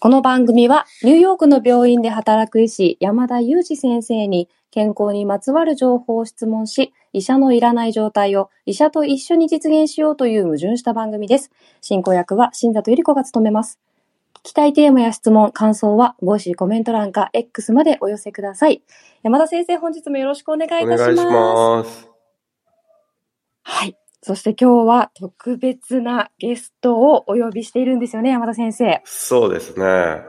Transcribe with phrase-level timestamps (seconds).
[0.00, 11.50] この番組はニューヨークの病院で働く医師山田裕二先生に健康にまつわる情報を質問し、医者のいらない状態を医者と一緒に実現しようという矛盾した番組です。
[11.80, 13.78] 進行役は新里ゆり子が務めます。
[14.36, 18.82] 聞きたいテーマや質問、感想は、 Voicy コメント欄か X までお寄せください。
[19.22, 21.12] 山田先生、本日もよろしくお願いいたします。
[21.12, 22.08] お願いします。
[23.62, 24.01] はい。
[24.22, 29.02] そして今日は特別なゲストをお呼びしているんですよね、山田先生。
[29.04, 29.84] そうですね。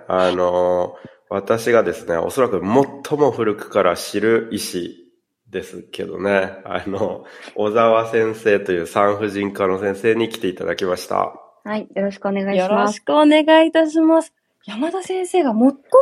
[0.08, 0.96] あの、
[1.30, 5.12] 私がですね、おそらく最も古くから知る医師
[5.50, 11.36] ですけどね、あの、小沢先生という産婦人科の先生に来ていただきました。
[11.64, 11.88] はい。
[11.96, 12.96] よろしくお願いしよろます。
[12.96, 14.34] しくお願いいたします。
[14.66, 15.60] 山田先生が最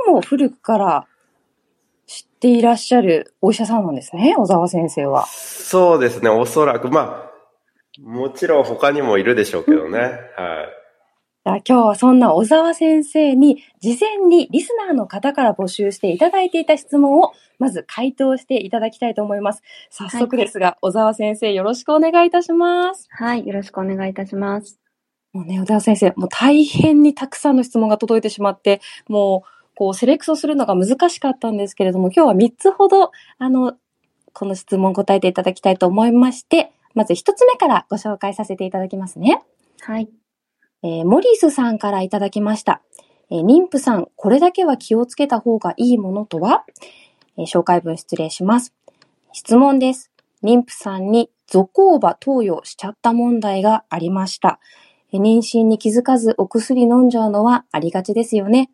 [0.08, 1.08] も古くから
[2.08, 5.26] 知っていらっしゃるお医者さんなんですね、小沢先生は。
[5.28, 7.31] そうですね、おそらく、まあ、
[8.00, 10.00] もちろん他にもいるでしょうけどね。
[10.00, 10.82] はい。
[11.44, 19.62] じゃあ今日はそんな小沢先生に事前にリスナーの方から募集していただいていた質問をまず回答していただきたいと思います。
[19.90, 23.08] 早速ですが、小沢先生よろしくお願いいたします。
[23.10, 23.46] はい。
[23.46, 24.80] よろしくお願いいたします。
[25.34, 33.74] もうね、小沢先生、もう大変にたくさんの質問が届いてしまって、もう、こう、セレクトするのが難しかったんですけれども、今日は3つほど、あの、
[34.34, 39.42] この質問答えていただきたいと思いまして、まず1つ目からご紹介させていただきますね。
[39.82, 40.10] はい。
[40.84, 42.82] えーモリスさんからいただきました。
[43.30, 46.66] えー妊婦さん、これだけは気をつけた方がいいものとは、
[47.38, 48.74] えー紹介文失礼します。
[49.32, 50.12] 質問です。
[50.44, 54.60] 妊婦さんにゾコーバ投与しちゃった問題がありました。
[55.14, 58.72] えー妊娠に気づかずお薬飲んじゃうのはありがちですよね。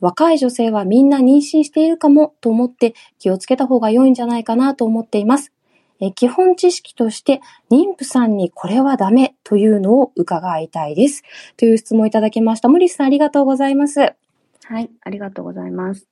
[0.00, 5.53] 若い女性はみんな妊娠しているかもと思って気をつけた方が良いんじゃないかなと思っています。
[6.00, 11.22] えー基本知識として妊婦さんにこれはダメというのを伺いたいです。
[11.56, 12.68] という質問をいただきました。
[12.68, 14.00] 森さんありがとうございます。
[14.00, 14.90] はい。
[15.02, 16.06] ありがとうございます。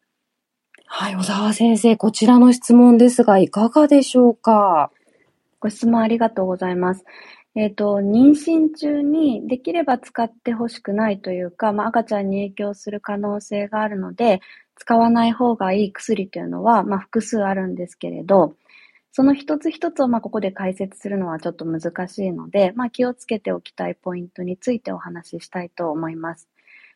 [0.86, 4.90] はい、小沢先生、こちらの質問ですが、いかがでしょうか？
[5.58, 7.04] ご質問ありがとうございます。
[7.54, 14.40] えっ、と、妊娠中にできれば使ってほしくないというか、まあ、赤ちゃんに影響する可能性があるので、
[14.76, 18.54] 使わない方がいい薬というのは、まあ、複数あるんですけれど、
[19.12, 26.48] その一つ一つをまあここで解説するのはちょっと難しいので、まあ、気をつけておきたいポイントについてお話ししたいと思います。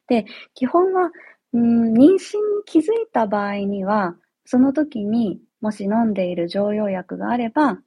[0.08, 1.10] で、基本は、
[1.52, 2.18] うん妊娠に
[2.64, 7.80] 気づいた場合には、その時にもし飲んでいる常用薬があれば、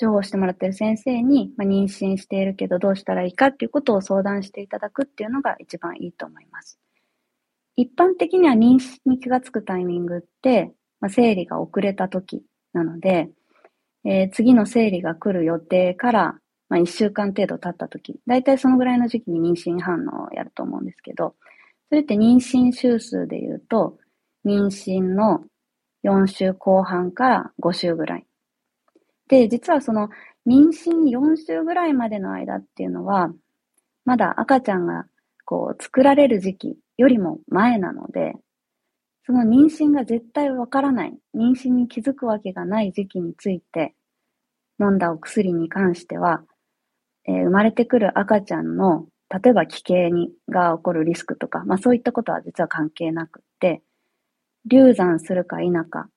[0.00, 6.78] 処方してもらっている先生に、まあ、妊娠しているけどどうしたらいいかっていうことを相談していただくっていうのが一番いいと思います。
[7.76, 12.42] 一般的には妊娠に気がつくタイミングって、まあ、生理が遅れた時
[12.72, 13.30] なので、
[14.04, 16.38] えー次の生理が来る予定から、
[16.68, 21.34] まあ、1週間程度経った時、だいたいそのぐらいの時期に妊娠反応をやると思うんですけど、
[21.88, 23.98] それって妊娠週数で言うと、
[24.44, 25.44] 妊娠の
[26.04, 28.26] 4週後半から5週ぐらい。
[29.28, 30.08] で、実はその
[30.46, 33.32] 妊娠4週ぐらいまでの間っていうのは、
[34.04, 35.06] まだ赤ちゃんが
[35.44, 38.34] こう作られる時期よりも前なので、
[39.30, 43.94] その妊娠が絶対わからない、妊娠に気づくわけがない時期について、
[44.80, 46.42] 飲んだお薬に関しては、
[47.28, 53.82] えー生まれてくる赤ちゃんの、例えば奇形にが起こるリスクとか、まあそういったことは実は関係なくって、
[54.68, 56.08] 流産するか否か、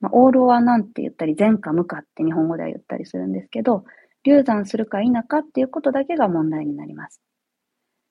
[0.00, 3.86] まあ、オールはなんて言ったり、前か無かって日本語では言ったりするんですけど、
[4.22, 7.22] 流産するか否かっていうことだけが問題になります。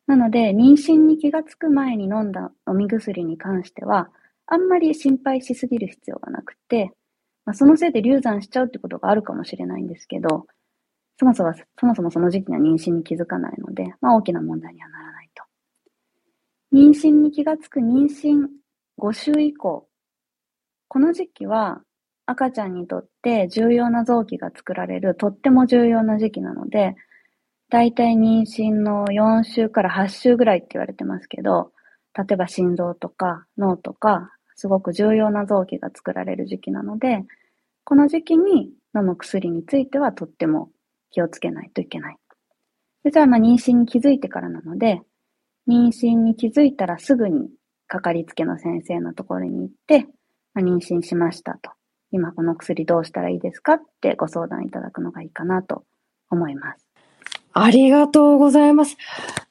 [0.07, 4.09] なので、妊娠に気がつく前に飲んだ飲み薬に関しては、
[4.47, 6.91] あんまり心配しすぎる必要がなくて、
[7.45, 10.47] まあ、そのせいで流産しちゃうってことがあるかもしれないんですけど、
[11.17, 15.43] そもそもそもそもその時期には妊娠に気づかないので、まあ大きな問題にはならないと。
[16.73, 18.47] 妊娠に気がつく妊娠
[18.99, 19.87] 5週以降、
[20.87, 21.81] この時期は
[22.25, 26.95] 赤ちゃんにとって重要な臓器が作られるとっても重要な時期なので、
[27.71, 31.71] だいたい妊娠の4週から8週ぐらいって言われてますけど、
[32.13, 37.23] 例えば心臓とか脳とか、すごく重要な臓器が作られる時期なので、
[37.85, 40.69] この時期に飲む薬についてはとっても
[41.11, 42.17] 気をつけないといけない。
[43.05, 45.01] で、じゃあまあ妊娠に気づいてからなので、
[45.65, 47.49] 妊娠に気づいたらすぐに
[47.87, 50.07] かかりつけの先生のところに行って、
[50.53, 51.71] まあ、妊娠しましたと。
[52.11, 55.85] 今この薬どうしたらいいですかってご相談いただくのがいいかなと
[56.29, 56.90] 思います。
[57.53, 58.97] ありがとうございます。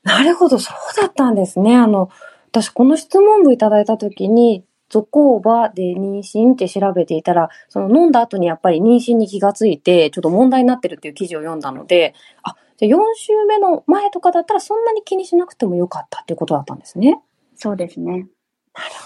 [0.02, 1.76] なるほど、そうだったんですね。
[1.76, 2.10] あの、
[2.50, 17.20] 私この質問文いただいたときに、ゾコーバで妊娠って調べていたら、その飲んだ後にやっぱり妊娠に気がついて、ちょっと問題になってるっていう記事を読んだので、あ、じゃあ4週目の前とかだったらそんなに気にしなくてもよかったっていうことだったんですね。
[17.54, 18.12] そうですね。
[18.12, 18.26] なる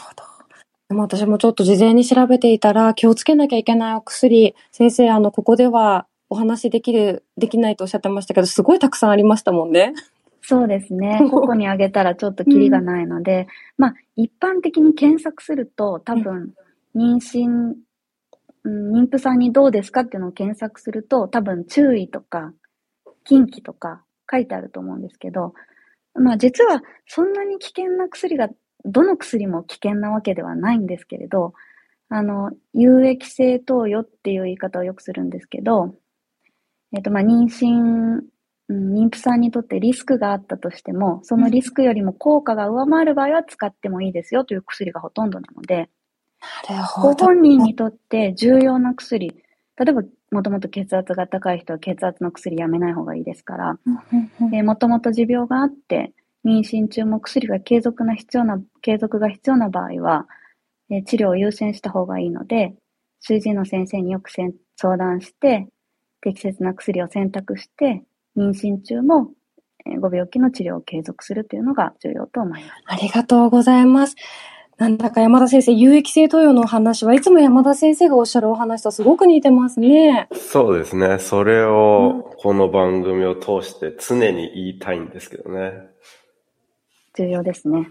[0.08, 0.24] ほど。
[0.88, 9.94] でも私もちょっと事前に調べていたら気をつけなきゃいけないお薬、先生、あの、ここではお話できる、できないとおっしゃってましたけど、すごいたくさんありましたもんね。
[10.42, 11.20] そうですね。
[11.30, 13.46] 個々にあげたらちょっとキリがないので、
[13.78, 16.54] まあ、一般的に検索すると、多分、
[16.94, 17.74] 妊娠、
[18.64, 22.52] うん、妊婦さんにどうですかっていうのを検索すると、多分注意とか、
[23.24, 25.54] 禁忌とか書いてあると思うんですけど、
[26.14, 28.48] まあ実はそんなに危険な薬が、
[28.84, 31.54] どの薬も危険なわけではないんですけれど、
[32.10, 35.94] あの、有益性投与っていう言い方をよくするんですけど、
[36.94, 38.22] えっ、と、まあ、妊娠
[38.68, 45.90] うん、妊婦さんにとってリスクがあったとしても、そのリスクよりも効果が上回る場合は使ってもいいですよという薬がほとんどなので、
[46.68, 53.78] なるほご本人にとって重要な薬、例えばもともと血圧が高い人は血圧の薬やめない方がいいですから、
[54.62, 56.12] もともと持病があって、
[56.46, 60.26] 妊娠中も薬が継続な必要な、継続が必要な場合は、
[60.90, 62.74] え治療を優先した方がいいので、
[63.20, 65.66] 主治医の先生によく相談して、
[66.24, 68.02] 適切な薬を選択して、
[68.34, 69.28] 妊娠中も
[70.00, 72.82] ご病気の治療を継続するというのが重要と思います。
[72.86, 74.16] ありがとうございます。
[74.78, 80.28] なんだか山田先生、有益性投与のお話はいつも山田先生がおっしゃるお話とすごく似てますね。
[80.32, 81.18] そうですね。
[81.18, 85.72] それをこの番組を通して常に言いたいんですけどね。
[87.16, 87.88] 重要ですね。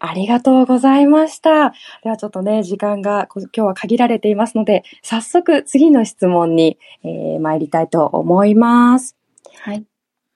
[0.00, 1.72] ありがとうございました。
[2.02, 9.16] ではちょっとね、時間が今日は限られていますので、早速次の質問に、えー、参りたいと思います。
[9.60, 9.84] はい。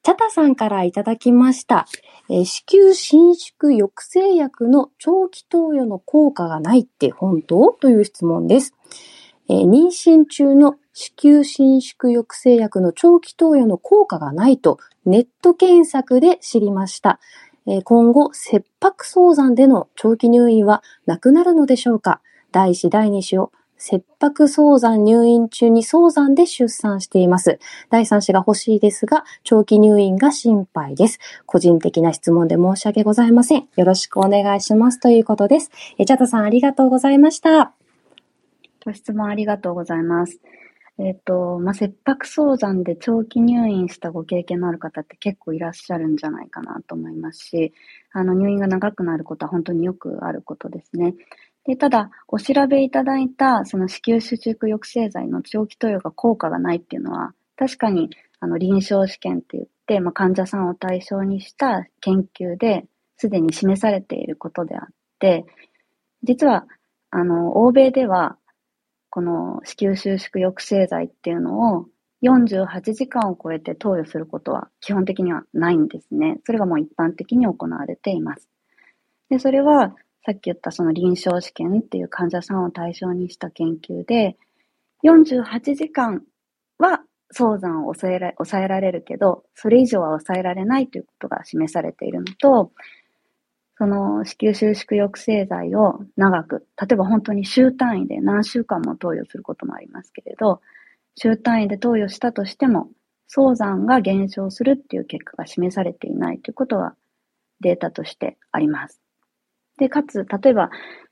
[0.02, 1.86] チャタさんからいただきました。
[2.28, 7.72] えー、子宮伸縮抑制薬の長期投与の効果がないって本当？
[7.80, 8.74] という質問です。
[9.48, 17.20] えー、妊娠中の子宮伸縮抑制薬の長期投与の効果がないとネット検索で知りました。
[17.84, 22.20] 今後、切迫早産での長期入院はなくなるのでしょうか？
[22.50, 27.58] 第1、第2子を切迫早産入院中に早産で出産しています。
[27.90, 31.18] 第3子が欲しいですが、長期入院が心配です。
[31.46, 33.68] 個人的な質問で申し訳ございません。
[33.74, 35.00] よろしくお願いします。
[35.00, 35.70] ということです。
[35.98, 37.72] え、チャタさんありがとうございました。
[38.84, 40.40] ご質問ありがとうございます。
[40.98, 47.72] えっ、と、まあ、切迫早産で長期入院したご経験のある方って結構いらっしゃるんじゃないかなと思いますし、
[48.12, 51.14] あの、入院が長くなることは本当によくあることですね。
[51.64, 58.10] で、ただ、お調べいただいた、その子宮主軸抑制剤の長期投与が効果がないっていうのは、確かに、
[58.40, 62.84] あの、臨床試験って言って、まあ、患者さんを対象にした研究で
[63.16, 64.86] すでに示されていることであっ
[65.20, 65.46] て、
[66.24, 66.66] 実は、
[67.10, 68.36] あの、欧米では、
[69.12, 71.86] この子宮収縮抑制剤っていうのを
[72.22, 76.38] 48時間を超えて投与することは基本的にはないんですね。
[76.46, 78.48] それがもう一般的に行われています。
[79.28, 79.94] で、それは
[80.24, 84.38] さっき言ったその臨床試験っていう患者さんを対象にした研究で、
[85.04, 86.22] 48時間
[86.78, 92.72] は早産を抑えら抑えられるけど、それ以上は抑えられないということが示されているのと、
[93.82, 100.60] その子宮収縮抑制剤を長く、例えば本当に週単位で何週間も投与することもありますけれど、
[101.16, 102.90] 週単位で投与したとしても、
[103.26, 106.94] 早産が減少するっていう結果が示されていないということは
[107.58, 109.00] データとしてあります。
[109.78, 110.70] で、かつ、例えば、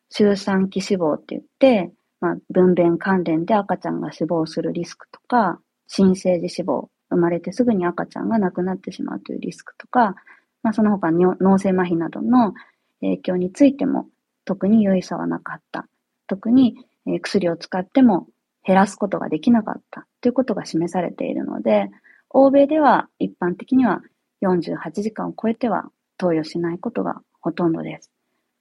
[0.09, 10.14] 周産期死亡って言って、まあ、分娩関連で赤ちゃんが死亡するリスクとか、新生児死亡、生まれてすぐに赤ちゃんが亡くなってしまうというリスクとか、
[10.62, 12.54] まあ、その他脳性麻痺などの
[13.00, 14.09] 影響についても
[14.45, 15.87] 特に有意差はなかった。
[16.26, 16.76] 特に、
[17.07, 18.26] 薬を使っても
[18.64, 21.88] 減らすことができなかったということが示されているので、
[22.28, 24.02] 欧米では一般的には
[24.42, 28.11] 48時間を超えては投与しないことがほとんどです。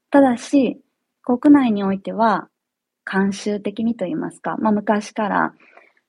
[0.09, 0.81] ただし、
[1.21, 2.49] 国内においては、
[3.05, 5.53] 慣習的にと言いますか、まあ昔から、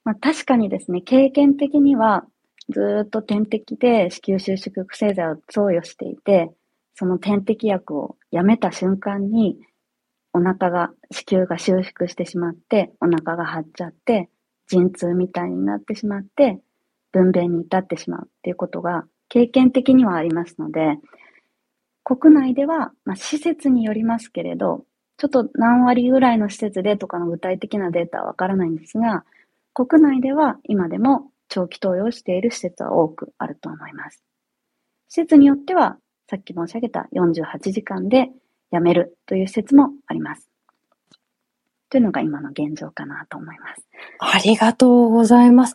[0.05, 2.25] まあ確かにですね、経験的には
[2.71, 6.51] ずっと点滴で子宮収縮不正剤を投与していて、
[6.95, 9.59] その点滴薬をやめた瞬間に、
[10.33, 14.29] お腹が、子宮が収縮してしまって、お腹が張っちゃって、
[14.69, 16.61] 陣痛みたいになってしまって、
[17.13, 20.99] 分娩に至ってしまうっていうことが経験的にはありますので、
[22.05, 24.85] 国内では、まあ、施設によりますけれど、
[25.17, 29.25] ちょっと何割ぐらいの施設でとかの具体的なデータはわからないんですが、
[29.75, 34.23] 国内では今でも長期投与している施設は多くあると思います。
[35.09, 35.99] 施設によっては、
[36.31, 38.31] さっき申し上げた48時間で
[38.73, 40.49] 辞めるという施設もあります。
[41.91, 43.85] というのが今の現状かなと思います。
[44.21, 45.75] ありがとうございます。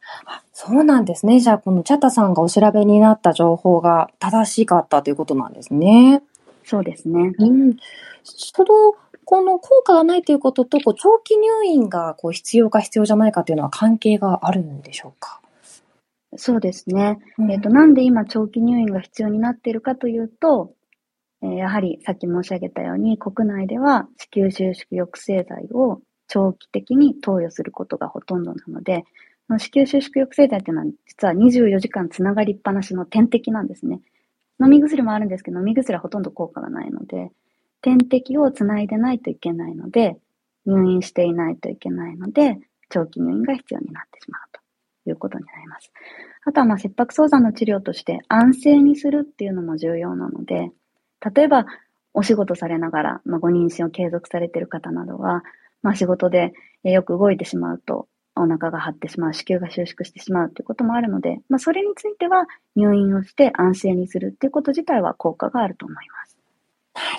[0.54, 1.42] そうなんですね。
[1.42, 6.24] じゃあ、このチャタさんがお調べになった情報が正しかったということなんですね。
[6.64, 7.34] そうですね。
[7.38, 7.76] うん。
[8.24, 8.96] その、
[9.26, 15.42] この効果がないということと、こう長期入院がこう必要か必要じゃないかというのは関係があるんでしょうか？
[16.38, 17.20] そうですね。
[17.38, 20.74] うんえっ、と、なんで今長期入院が必要になっているかというと、
[21.42, 29.04] えーやはりさっき申し上げたように、国内では子宮収縮抑制剤を長期的に投与することがほとんどなので、
[29.48, 34.02] 子宮収縮抑制剤っていうのは実は24時間つながりっぱなしの点滴なんですね。
[34.60, 37.32] 飲み薬もあるんですけど、飲み薬はほとんど効果がないので、
[37.82, 40.18] 点滴をつないでないといけないので、
[40.66, 42.58] 入院していないといけないので、
[42.90, 44.65] 長期入院が必要になってしまうと
[45.10, 45.92] いうことになります。
[46.46, 50.72] あとは、まあ、切迫早産の治療として安静にするっていうのも重要なので、
[51.36, 51.66] 例えば、
[52.14, 55.44] お仕事されながら、まあ、ご妊娠を継続されている方などは、
[55.84, 58.08] まあ、仕事でよく動いてしまうと、
[58.38, 66.35] お腹が張ってしまう、子宮が収縮してしまうということもあるので、まあ、それについては入院をして安静にするっていうこと自体は効果があると思います。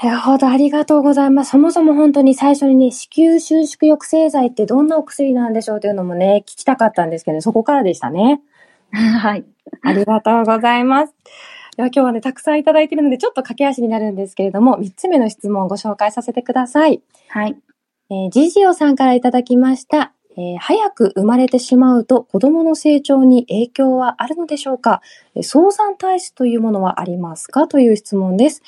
[0.02, 1.50] なるほど、ありがとうございます。
[1.50, 8.40] そもそも本当に最初にね、子宮収縮抑制剤ってどんなお薬なんでしょうというのもね、聞きたかったんですけど、そこからでしたね。
[8.92, 9.44] はい。
[9.82, 11.14] ありがとうございます。
[11.76, 17.02] では今日はね、たくさんいただいているので、ちょっと駆け足になるんですけれども、3つ目の質問をご紹介させてください。
[17.28, 17.56] はい。
[18.08, 20.12] えージジオさんからいただきました。
[20.38, 25.02] えー早く生まれてしまうと子供の成長に影響はあるのでしょうか？
[25.34, 27.68] えー早産体質というものはありますか？
[27.68, 28.62] という質問です。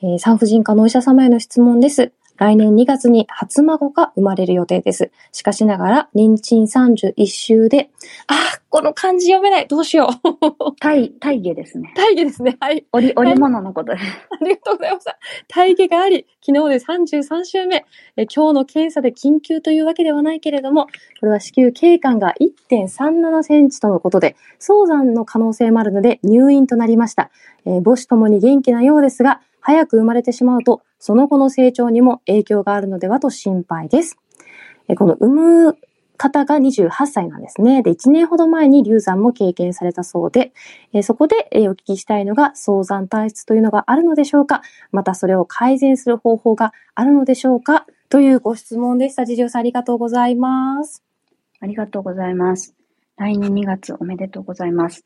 [0.00, 2.12] えー産婦人科のお医者様への質問です。
[2.38, 5.10] 来年2月に初孫が生まれる予定です。
[5.32, 7.90] しかしながら、妊娠31週で、
[8.28, 9.66] あー、この漢字読めない。
[9.66, 10.74] どうしよう。
[10.78, 11.92] 体、体下ですね。
[11.96, 12.56] 大義ですね。
[12.60, 12.86] はい。
[12.92, 14.04] 織、織物のことです。
[14.40, 15.18] ありがとうございました。
[15.48, 17.84] 体毛があり、昨日で33週目。
[18.16, 20.86] え今日の検査で緊急というわけではないけれども、
[21.18, 27.30] これは子宮頸管が1.37センチとのことで、早産の可能性もあるので入院となりました。
[27.66, 34.18] えー母子ともに元気なようですが、早く生まれてしまうと、その後の成長にも影響があるのではと心配です。
[34.88, 35.78] えこの産む
[36.16, 37.82] 方が28歳なんですね。
[37.82, 40.52] で、1年ほど前に流産も経験されたそうで、
[40.92, 49.24] えーそこで、えーお聞きしたいのが、早産体質というのがあるのでしょうかまたそれを改善する方法があるのでしょうかというご質問でした。
[49.24, 51.04] ジジオさんありがとうございます。
[51.60, 52.74] ありがとうございます。
[53.16, 55.04] 来年2月おめでとうございます。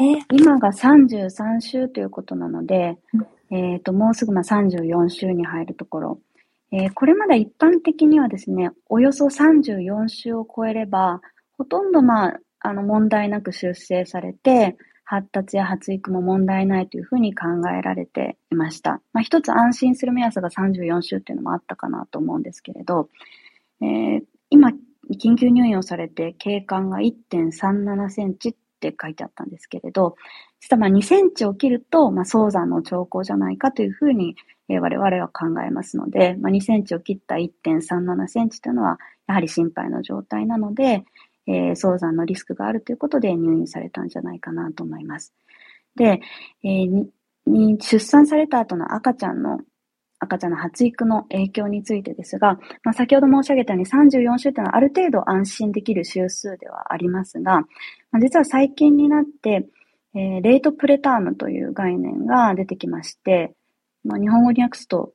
[0.00, 6.20] ね、今が33週ということなのでうん、えっ、と、もうすぐまあ34週に入るところ。
[6.72, 11.20] えーこれまで一般的にはですね、およそ34週を超えれば、
[11.58, 19.02] ほとんどまあ、あの、問題なく出生されて、発達や発育も問題ないというふうに考えられていました。
[19.12, 23.10] まあ、一つ安心する目安が34週っていうのもあったかなと思うんですけれど、
[23.82, 24.70] えー今、
[25.10, 28.56] 緊急入院をされて、経管が1.37センチ
[28.88, 30.16] って書いてあったんですけれど、
[30.60, 34.36] 実はまあ2センチを切ると、まあ、早産の兆候じゃないかというふうに、
[34.68, 41.04] えー我々は考えますので、まあ、2センチを切った1.37センチというのは、やはり心配の状態なので、
[41.46, 45.32] えー早産のリスクがあるということで入院されたんじゃないかなと思います。
[45.96, 46.20] で、
[46.64, 47.06] えー
[47.80, 49.58] 出産された後の赤ちゃんの
[50.22, 57.60] 赤ちゃんの発育の影響についてですが、まあ、先ほど申し上げたように34週というのはある程度安心できる週数ではありますが、
[58.10, 59.66] まあ、実は最近になって、
[60.14, 63.54] えーレートプレタームという概念が出てきまして、
[64.04, 65.12] まあ、日本語に訳すと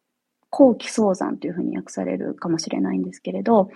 [0.49, 3.69] 後期早産というふうに訳されるかもしれないんですけれど、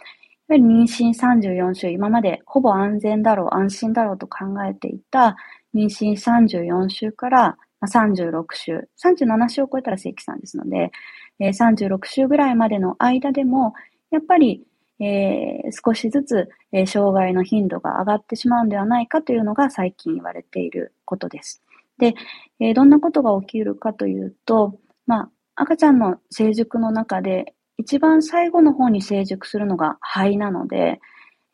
[0.48, 5.38] やはり妊娠34週、今までほぼ安全だろう、安心だろうと考えていた
[5.76, 7.58] 妊娠34週から
[7.88, 10.92] 36週、37週を超えたら正規産ですので、
[11.40, 13.74] えー36週ぐらいまでの間でも、
[14.12, 14.64] やっぱり、
[15.00, 21.62] えー少しずつ、えー障害の頻度が上がってしまうんではないかというのが最近言われていることです。
[21.98, 22.14] で、
[22.60, 31.00] えーどんなことが起きるかというと、まあ、赤ちゃんの成熟の中で一番最後の方に成熟するのが肺なので、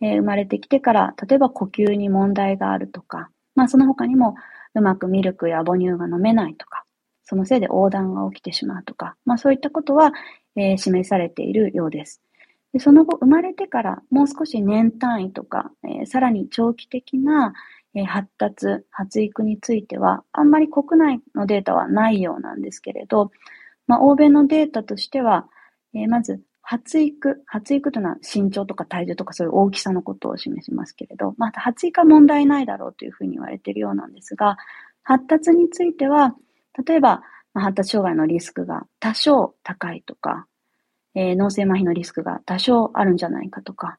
[0.01, 4.35] えー生まれてきてから、例えば呼吸に問題があるとか、まあその他にも
[4.77, 6.85] うまくミルクや母乳が飲めないとか、
[7.23, 10.11] そのせいで横断が起きてしまうとか、まあそういったことは、
[10.55, 12.21] えー示されているようです。
[12.73, 17.53] でその後、生まれてからもう少し年単位とか、えーさらに長期的な、
[17.95, 23.31] えー発達、発育については、あんまり国内のデータはないようなんですけれど、
[23.87, 25.47] まあ、欧米のデータとしては、
[25.93, 34.57] えまず、発育、発育というのは身長とか体重とかそういう大きさのことを示しますけれど、まあ、発育は問題ないだろうというふうに言われているようなんですが、
[35.01, 36.35] 発達については、
[36.85, 37.21] 例えば、
[37.53, 40.45] ま発達障害のリスクが多少高いとか、
[41.15, 43.97] えー脳性麻痺のリスクが多少あるんじゃないかとか、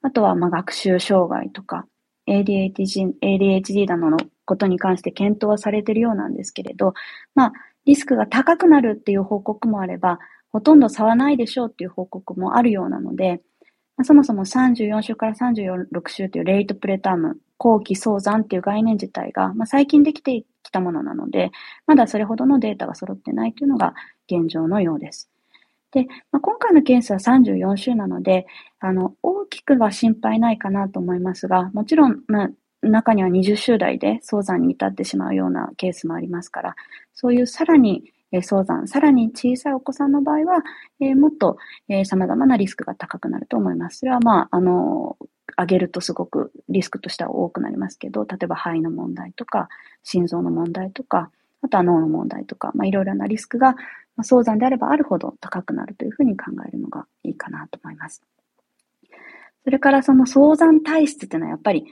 [0.00, 1.84] あとはまあ学習障害とか、
[2.26, 4.16] ADHD, ADHD などの
[4.46, 6.94] ことに関して検討はされているようなんですけれど、
[7.34, 7.52] まあ、
[7.84, 10.18] リスクが高くなるっていう報告もあれば、
[10.52, 13.40] ほとんど差はないでしょうっていう報告もあるようなので、
[13.96, 21.50] まあ、そもそも34週から36週というレイトプレターム、後期早産っていう概念自体が、まあ、最近できてきたものなので、
[21.86, 23.94] まだそれほどのデータが揃ってないというのが
[24.26, 25.28] 現状のようです。
[25.92, 28.46] で、まあ、今回のケースは34週なので、
[28.78, 32.50] あの、大きくは心配ないかなと思いますが、もちろん、まあ、
[32.82, 36.76] 中には20週代で早産に至ってしまうようなケースもありますから、
[37.12, 38.04] そういうさらに
[38.42, 40.62] 早産、さらに小さいお子さんの場合は、
[41.00, 41.56] え、もっと、
[41.88, 43.98] え、様々なリスクが高くなると思います。
[43.98, 45.16] それはまあ、あの、
[45.58, 49.68] 上げるとすごくリスクとしては多くなりますけど、例えば肺の問題とか、
[50.02, 51.30] 心臓の問題とか、
[51.62, 53.72] あとは脳の問題とか、まあ、いろいろなリスクが、
[54.16, 58.22] まあ、早産であればあるほど高くなるというふうに考えるのがいいかなと思います。
[59.64, 61.84] それからその早産体質っていうのはやっぱり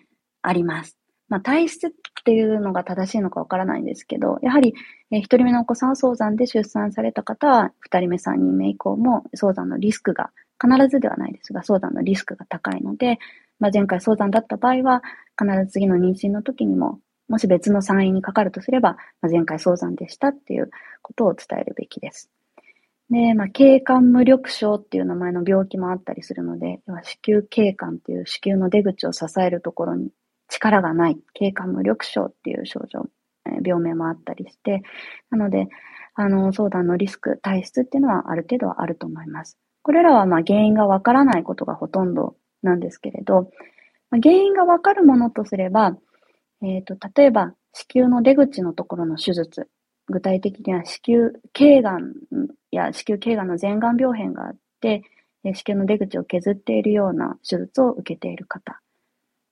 [0.42, 0.97] あります。
[1.28, 1.90] まあ、体質っ
[2.24, 4.74] ていうのが正しいのかわからないんですけど、やはり、
[5.10, 10.30] えー、一人目のお子さんは早産で出産された方は、二人目、三人目以降も早産のリスクが、
[10.60, 13.18] 必ずではないですが、早産のリスクが高いので、
[13.60, 15.02] まあ、前回早産だった場合は、
[15.40, 20.70] 必ず次の妊娠の時にも、もし別の産院にかかるとすれば、まあ、前回早産でしたっていう
[21.02, 22.30] ことを伝えるべきです。
[23.10, 30.10] で、まあ、経管無力症っていう名前の病気もあったりするので、子宮経管っていう子宮の出口を支えるところに
[30.48, 33.06] 力がない、経過無力症っていう症状、
[33.64, 34.82] 病名もあったりして、
[35.30, 35.68] なので、
[36.14, 39.56] あの、相談のリスク、体質っていうのはある程度はあると思います。
[39.82, 43.50] これらはまあ原因がわからないことがほとんどなんですけれど、
[44.10, 45.96] ま、原因がわかるものとすれば、
[46.62, 49.68] えっ、ー、と、例えば、子宮の出口のところの手術、
[50.06, 52.14] 具体的には子宮頸がん
[52.70, 55.02] や子宮頸がんの前がん病変があって、
[55.44, 58.80] 子宮の出口を削っているような手術を受けている方。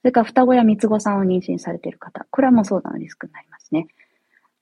[0.07, 3.89] それから双子や三つ子さんを妊娠されている方、これはもう相談のリスクになりますね。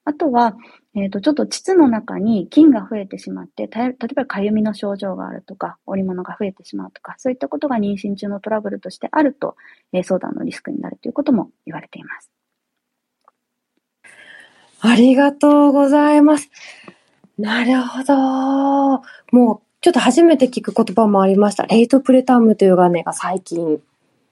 [0.07, 0.57] あとは、
[0.95, 9.55] えっ、ー、と、ちょっと膣の中に菌が増えてしまって、例えばかゆみの症状があるとか、織物が増えてしまうとか、そういったことが妊娠中のトラブルとしてあると、
[9.93, 12.31] えー、相談のリスクになるということも言われています。
[14.81, 16.49] ありがとうございます。
[17.37, 18.15] なるほど。
[19.31, 21.67] もう、ちょっと初めて聞く言葉もありました。
[21.67, 23.83] レイトプレタームという概念が最近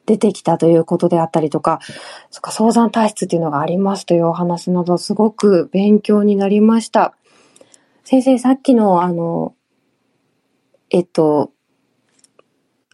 [0.07, 1.81] 出てきたということであったりとか、
[2.31, 7.15] そっか、早産体質っていうのがありますというお話など、すごく勉強になりました。
[8.05, 9.55] 先生、さっきの、あの、
[10.91, 11.53] えっと、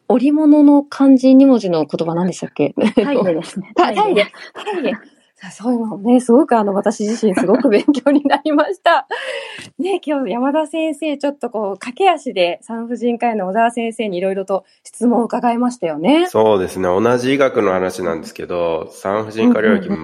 [0.08, 2.74] 織物の漢字2文字の言葉何でしたっけ？
[2.94, 3.72] タイでですね。
[3.74, 4.26] タイで。
[4.54, 4.92] タイで。
[5.52, 9.06] そういうのね、すごくあの、私自身すごく勉強になりました。
[9.78, 16.26] ね、今日山田先生、ちょっとこう、駆け足で産婦人科医の小沢先生にいろいろと質問を伺いましたよね。
[16.28, 19.96] そうですね、同じ医学の話なんですけど、産婦人科領域全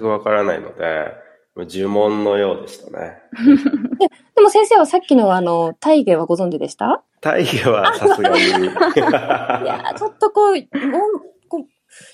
[0.00, 1.12] くわからないので、
[1.56, 3.18] 呪文のようでしたね。
[3.98, 7.02] ででも先生はさっきのあの、大義はご存知でした？
[7.20, 8.36] 大義はさすがに。
[8.46, 8.68] い
[9.66, 10.54] やちょっとこう、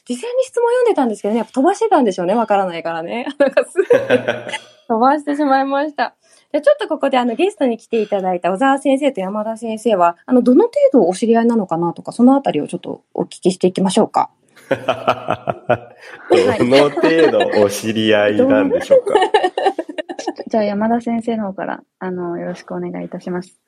[0.04, 3.26] 事前に質問読んでたんですけどね、やっぱ飛ばしてたんでしょうね、わからないからね。
[3.38, 3.84] なんかすぐ
[4.88, 6.14] 飛ばしてしまいました。
[6.52, 14.30] じゃちょっとここであのゲストに来ていただいた小沢先生と山田先生は、あの、どの程度お知り合いなのかなとか、そのあたりをちょっとお聞きしていきましょうか。
[14.70, 14.76] ど
[16.64, 19.14] の程度お知り合いなんでしょうか？
[20.48, 23.58] じゃあ山田先生の方から、あの、よろしくお願いいたします。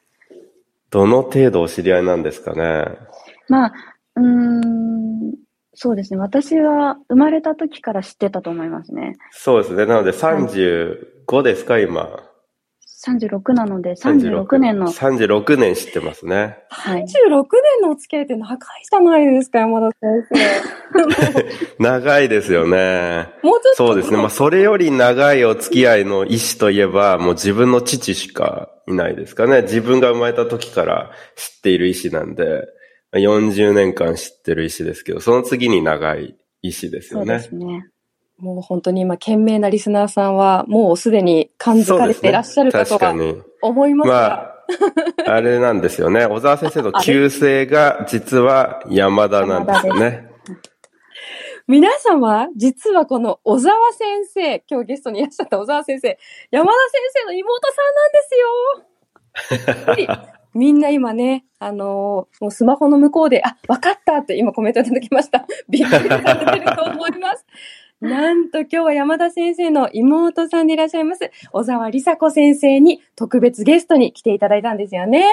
[0.91, 2.85] どの程度お知り合いなんですかね？
[3.49, 3.73] まあ、
[4.17, 5.35] うん、
[5.77, 6.19] そうですね。
[6.19, 9.13] 私は生まれた時から知ってたと思いますね。
[9.31, 9.85] そうですね。
[9.85, 12.09] なので35ですか、はい、今。
[13.07, 14.87] 36なので、36年の。
[14.87, 16.57] 36年知ってますね。
[16.71, 17.03] はい。
[17.03, 17.45] 36年
[17.83, 18.59] のお付き合いって長い
[18.91, 20.27] じゃないですか、山田先
[21.77, 21.77] 生。
[21.79, 23.29] 長いですよね。
[23.43, 23.87] もうちょっと。
[23.89, 24.17] そうですね。
[24.17, 29.63] まあ、それより長いお付き合いの医師といえば、もう自分の父しかいないですかね。
[29.63, 32.67] 自分が生まれた時から知っている医師なんで。
[33.19, 37.41] 40年間知ってる石ですけど、その次に長い石ですよね。
[37.41, 37.89] そうですね。
[38.39, 43.15] もう本当に今、懸命なリスナーさんは、もうすでに感づかれていらっしゃるかとか
[43.63, 44.57] 思いますが。
[45.27, 46.27] まあ、あれなんですよね。
[46.29, 50.29] 小沢先生の旧姓が実は山田なんですよね。
[51.69, 56.19] 皆様、実はこの小沢先生、今日ゲストにいらっしゃった小沢先生、
[56.51, 57.83] 山田先生の妹さ
[59.49, 60.37] んなんですよ。
[60.57, 65.47] みんな今ね、あのー、もうスマホの向こうで、あ、わかったって今コメントいただきました。
[65.69, 67.47] びっくりされてると思います。
[68.01, 75.25] なんと今日は山田先生の妹さんでいらっしゃいます、小沢梨紗子先生に特別ゲストに来ていただいたんですよね。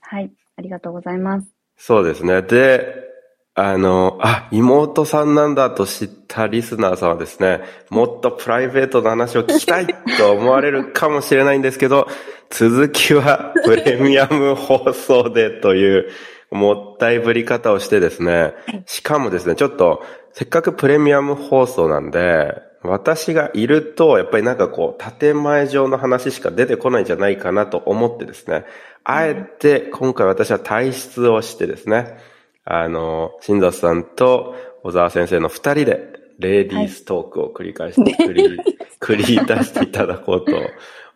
[0.00, 1.48] はい、ありがとうございます。
[1.76, 2.42] そうですね。
[2.42, 3.13] で、
[3.56, 9.86] あの、あ、妹さんなんだと知ったリスナーさんはですね、もっとプライベートな話を聞きたい
[10.18, 12.08] と思われるかもしれないんですけど、
[12.50, 16.10] 続きはプレミアム放送でという
[16.50, 18.54] もったいぶり方をしてですね、
[18.86, 28.64] しかもですね、ちょっとせっかくプレミアム放送なんで、私がいると、やっぱりなんかこう、建前上の話しか出てこないんじゃないかなと思ってですね、
[29.04, 32.18] あえて今回私は退出をしてですね、
[32.64, 38.58] あの、新里さんと小沢先生の二人で、レーディーストークを繰り返して、繰り、
[39.00, 40.52] 繰り出していただこうと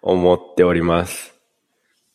[0.01, 1.35] 思っております。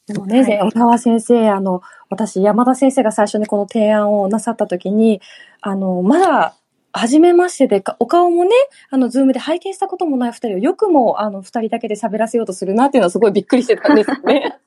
[0.07, 5.21] でもね、小沢先生、あの、私、山田先生が最初にこの提案をなさったときに、
[5.61, 6.55] あの、まだ
[6.93, 8.51] 初めましてで、お顔もね、
[8.89, 14.59] あの、ズームで拝見したこともない二人をよくも、あの、二人だけで喋らせようとするなっていうのはすごいびっくりしてたんですよね。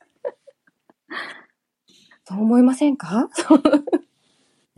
[2.24, 3.28] そう思いませんか？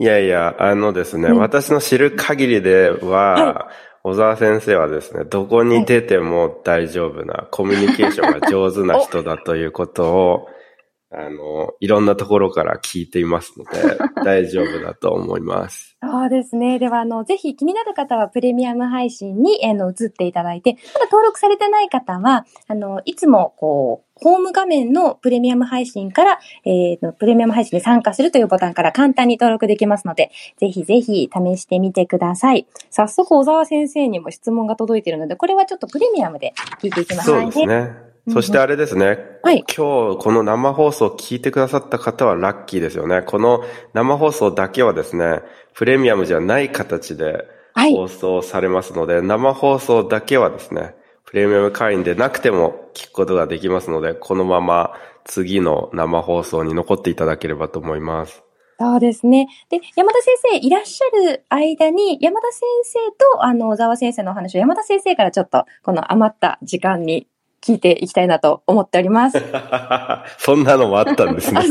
[0.01, 10.47] いやいや、あのですね、うん、私の知る限りでは、はい、小沢先生はですね、どこに出ても大丈夫な、コミュニケーションが上手な人だということを、
[11.11, 15.97] あの、いろんなところから聞いていますので、 大丈夫だと思います。
[16.01, 16.77] そうですね。
[16.77, 32.67] では、あの、ぜひ気になる方はプレミアム配信に、あの、移っていただいて、まだ登録されてない方は、あの、いつも、こう、ホーム画面のプレミアム配信から、えー、プレミアム配信に参加するというボタンから簡単に登録できますので、ぜひぜひ試してみてください。
[32.89, 37.27] 早速、小沢先生にも質問が届いているので、これはちょっとプレミアムで聞いていきます。
[37.27, 38.09] そうですね。
[38.31, 39.17] そしてあれですね。
[39.43, 39.63] はい。
[39.75, 43.21] 今日この生放送を聞いてくださった方はラッキーですよね。
[43.21, 45.41] この生放送だけはですね、
[45.73, 50.93] プレミアムじゃない形で放送されますので、はい、生放送だけはですね、
[51.29, 58.41] プレミアム会員でなくても聞くことができますので、このまま次の生放送に残っていただければと思います。
[58.79, 59.47] そうですね。
[59.69, 62.99] で、山田先生いらっしゃる間に、山田先生
[63.35, 67.27] と、あの、小沢先生のお話を山田先生からちょっと、この余った時間に
[67.61, 69.37] 聞いていきたいなと思っております。
[70.39, 71.61] そんなのもあったんですね。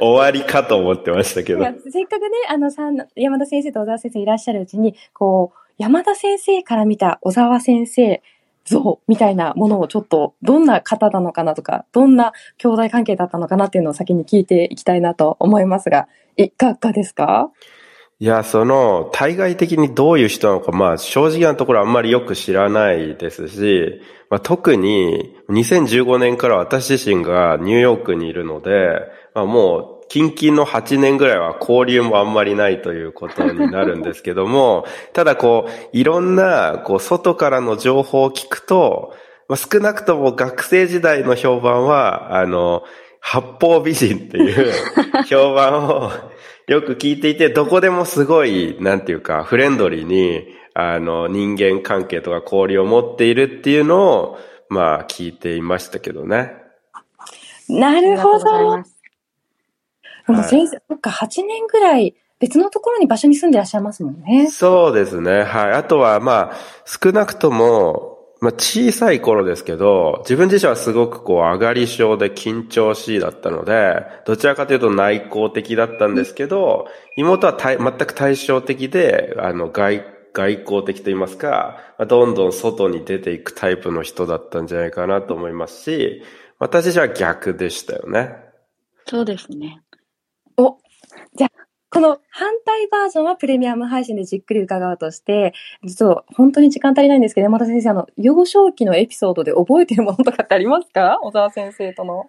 [0.00, 1.62] 終わりかと思ってましたけど。
[1.62, 2.72] せっかくね、あの、
[3.14, 8.20] 山田先生と小沢先生いらっしゃるうちに、こう、山田先生から見た小沢先生
[8.70, 17.50] 像みたいなものをちょっと、どんな方なのかなとか、どんな兄弟関係だったのかなっていうのを先に聞いていきたいなと思いますが、いかがですか？
[18.22, 28.70] いや、その、対外的にどういう人なのか、まあ、正直なところあんまりよく知らないですし、まあ、特に2015年から私自身がニューヨークにいるので、
[29.34, 39.14] まあ、もう、近々の8年ぐらいは交流もあんまりないということになるんですけども、 ただこう、いろんな、こう、外からの情報を聞くと、
[39.48, 42.82] まあ、少なくとも学生時代の評判は、あの、
[43.20, 44.72] 八方美人っていう
[45.30, 46.10] 評判を
[46.66, 50.44] よく聞いていて、どこでもすごい、なんていうか、フレンドリーに、
[50.74, 56.56] あの、人間関係とか交流を持っているっていうのを、まあ、聞いていましたけどね。
[57.68, 58.82] なるほど。
[60.30, 64.48] でも先生、そっか、8年ぐらい別のところに場所に住んでいらっしゃいますもんね。
[64.50, 65.42] そうですね。
[65.42, 65.72] はい。
[65.72, 86.22] あとは、まあ、少なくとも、まあ、小さい頃ですけど、自分自身はすごくこう上がり症で緊張しいだったので、どちらかというと内向的だったんですけど、妹は全く対照的で、あの外、外交的と言いますか、どんどん外に出ていくタイプの人だったんじゃないかなと思いますし、
[86.58, 88.36] 私自身は逆でしたよね。
[89.06, 89.82] そうですね。
[90.56, 90.78] お、
[91.36, 91.50] じゃあ、
[91.92, 101.18] この反対バージョンはプレミアム配信でじっくり伺うとして、実は本当に時間足りないんですけど、山田先生、あの、幼少期のエピソードで覚えてるものとかってありますか？
[101.22, 102.26] 小沢先生との。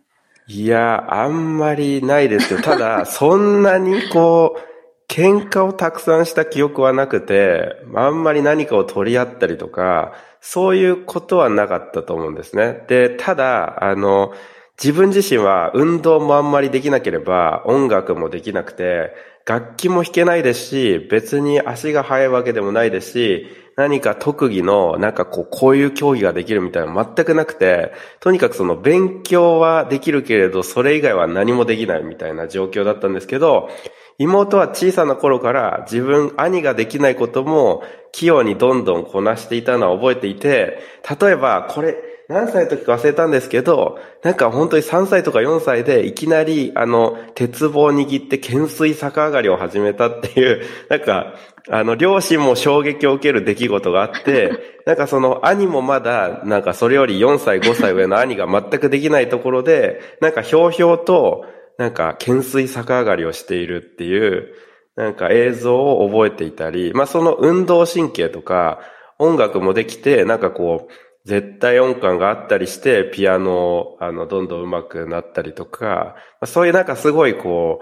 [0.47, 12.83] いや、あんまりないですけど、ただ、そんなにこう、喧嘩をたくさんした記憶はなくて、あんまり何かを取り合ったりとか、そういうことはなかったと思うんですね。
[12.87, 14.31] で、ただ、あの、
[14.77, 19.13] 自分自身は運動もあんまりできなければ音楽もできなくて、
[19.45, 33.69] 楽器も弾けないですし、別に足が速いわけでもないですし、何か特技の、なんかこう、こういう競技ができるみたいな全くなくて、とにかくその勉強はできるけれど、それ以外は何もできないみたいな状況だったんですけど、
[34.17, 40.79] 妹は小さな頃から自分、兄ができないことも器用にどんどんこなしていたのは覚えていて、
[41.19, 41.95] 例えばこれ、
[42.31, 51.35] 何歳の時か忘れたんですけど、なんか本当に3歳とか4歳でいきなり、あの、鉄棒を握って懸垂逆上がりを始めたっていう、 なんか、
[51.69, 54.51] あの、両親も衝撃を受ける出来事があって、
[54.87, 61.45] なんかその兄もまだ、なんかそれより4歳5歳上の兄が全くできないところで、なんかひょうひょうと、
[61.77, 64.53] なんか懸垂逆上がりをしているっていう、
[64.95, 68.79] なんか映像を覚えていたり、まあその運動神経とか
[69.19, 77.79] 音楽もできて、なんかこう、絶対音感があったりして、ピアノを、あの、どんどん上手くなったりとか、そういうなんかすごいこ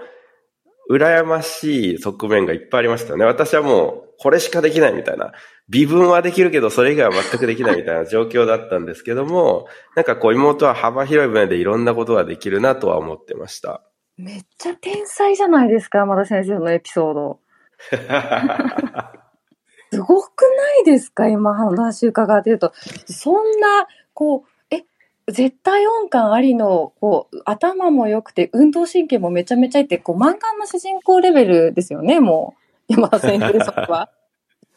[0.88, 3.24] う、羨ましい側面がいっぱいありましたよね。
[3.24, 5.32] 私はもう、これしかできないみたいな。
[5.68, 13.82] 微分はできるけど、それ以外は全くできないみたいな状況だったんですけども、なんかこう、妹は幅広い分野でいろんなことができるなとは思ってました。
[14.18, 17.40] めっちゃ天才じゃないですか、山田先生のエピソード。
[19.92, 21.28] すごくないですか？
[21.28, 22.72] 今話伺ってると。
[23.06, 24.84] そんな、こう、え、
[25.30, 32.54] 絶対音感ありの、こう、頭も良くて、運動神経もめちゃめちゃいいって、こう、漫画の主人公レベルですよね、も
[32.88, 32.92] う。
[32.92, 34.10] 山田先生さんは。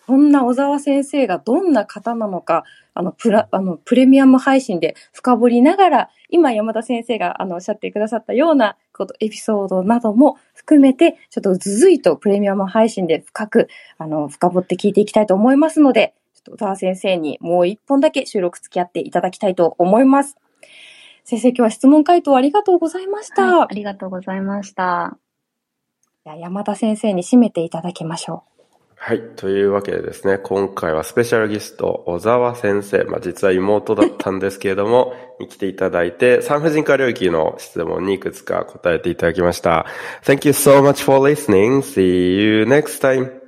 [0.05, 2.63] そんな小沢先生がどんな方なのか、
[2.93, 20.37] あの、プラ、あの、プレミアム配信で深掘りながら、今山田先生があの、おっしゃってくださったようなこと、エピソードなども含めて、ちょっとずずいとプレミアム配信で深く、あの、深掘って聞いていきたいと思いますので、ちょっと小沢先生にもう一本だけ収録付き合っていただきたいと思います。
[21.23, 23.43] 先生、今日は質問回答ありがとうございました。
[23.43, 25.17] はい、ありがとうございました。
[26.25, 28.52] 山田先生に締めていただきましょう。
[29.05, 29.21] はい。
[29.35, 39.85] というわけでですね、今回はスペシャルゲスト、小沢先生、まあ、実は妹だったんですけれども、 に来ていただいて、産婦人科領域の質問にいくつか答えていただきました。
[40.23, 41.81] Thank you so much for listening.
[41.81, 43.42] See you next time.